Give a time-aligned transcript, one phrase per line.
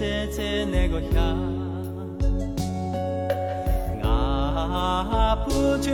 [0.00, 1.36] 在在那个乡，
[4.02, 5.92] 阿布琼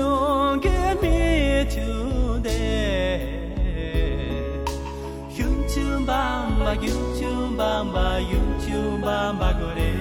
[0.60, 0.68] 格
[1.02, 2.48] 米住的，
[5.36, 6.86] 油桐花花，油
[7.18, 9.95] 桐花花，油桐花花，古嘞。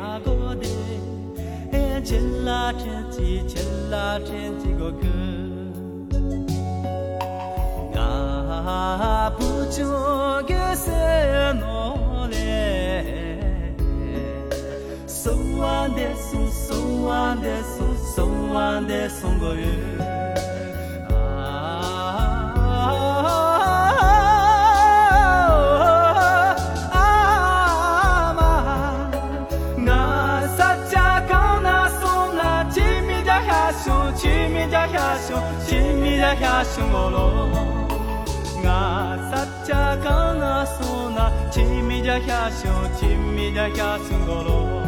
[0.00, 0.62] 阿哥呢
[1.72, 3.42] 欸赫那哲也纳那哲也
[3.90, 4.92] 纳那哲也纳那西索
[7.92, 10.74] 那不就是格
[15.06, 15.28] 桑
[15.58, 15.86] 拉
[16.66, 16.74] 索
[17.08, 17.78] 拉得索
[18.14, 19.08] 索拉得
[34.60, 37.48] 情比这海深，情比这海深过罗。
[38.62, 38.68] 我
[39.30, 39.32] 撒
[39.64, 44.79] 下甘露，那情比这海深，情比这海深过罗。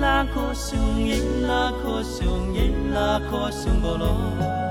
[0.00, 4.69] la ko sung yin la ko sung yin la ko sung bolo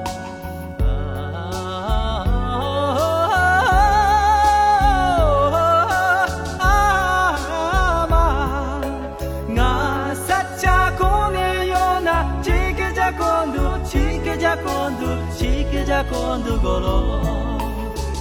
[15.89, 16.97] kondu goro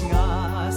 [0.08, 0.24] nga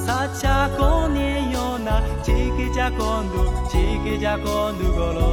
[0.06, 3.42] sacha kone yona chike ja kondu
[3.72, 5.30] chike ja kondu goro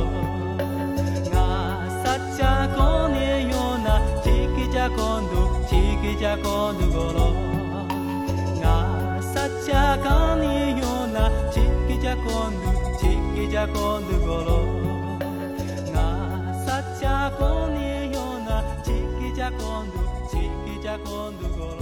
[1.31, 1.47] nga
[2.05, 7.29] sacha kone yona chike ja kondu chike ja kondu goro
[8.61, 8.77] nga
[9.35, 12.71] sacha kone yona chike ja kondu
[13.01, 14.15] chike ja kondu
[21.05, 21.78] condugo